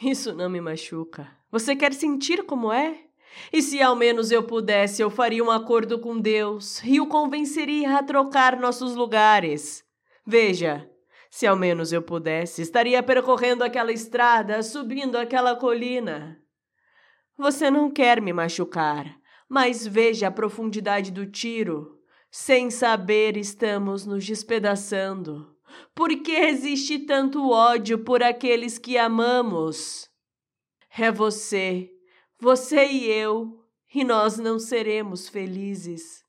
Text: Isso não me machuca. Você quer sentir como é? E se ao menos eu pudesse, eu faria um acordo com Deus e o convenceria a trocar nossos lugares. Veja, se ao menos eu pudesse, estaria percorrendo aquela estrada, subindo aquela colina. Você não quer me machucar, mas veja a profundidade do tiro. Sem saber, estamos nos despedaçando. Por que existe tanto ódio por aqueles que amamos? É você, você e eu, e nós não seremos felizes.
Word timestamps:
Isso 0.00 0.34
não 0.34 0.50
me 0.50 0.60
machuca. 0.60 1.28
Você 1.50 1.76
quer 1.76 1.92
sentir 1.92 2.44
como 2.44 2.72
é? 2.72 3.00
E 3.52 3.62
se 3.62 3.80
ao 3.82 3.96
menos 3.96 4.30
eu 4.30 4.42
pudesse, 4.42 5.02
eu 5.02 5.10
faria 5.10 5.42
um 5.42 5.50
acordo 5.50 5.98
com 5.98 6.18
Deus 6.18 6.82
e 6.84 7.00
o 7.00 7.06
convenceria 7.06 7.98
a 7.98 8.02
trocar 8.02 8.58
nossos 8.58 8.94
lugares. 8.94 9.84
Veja, 10.26 10.88
se 11.30 11.46
ao 11.46 11.56
menos 11.56 11.92
eu 11.92 12.02
pudesse, 12.02 12.62
estaria 12.62 13.02
percorrendo 13.02 13.64
aquela 13.64 13.92
estrada, 13.92 14.62
subindo 14.62 15.16
aquela 15.16 15.56
colina. 15.56 16.40
Você 17.36 17.70
não 17.70 17.90
quer 17.90 18.20
me 18.20 18.32
machucar, 18.32 19.16
mas 19.48 19.86
veja 19.86 20.28
a 20.28 20.30
profundidade 20.30 21.10
do 21.10 21.26
tiro. 21.26 22.00
Sem 22.30 22.70
saber, 22.70 23.36
estamos 23.36 24.06
nos 24.06 24.24
despedaçando. 24.24 25.53
Por 25.94 26.10
que 26.22 26.32
existe 26.32 26.98
tanto 27.00 27.50
ódio 27.50 27.98
por 27.98 28.22
aqueles 28.22 28.78
que 28.78 28.98
amamos? 28.98 30.08
É 30.96 31.10
você, 31.10 31.90
você 32.38 32.86
e 32.86 33.06
eu, 33.06 33.64
e 33.94 34.04
nós 34.04 34.38
não 34.38 34.58
seremos 34.58 35.28
felizes. 35.28 36.24